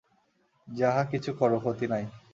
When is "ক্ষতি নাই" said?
1.59-2.03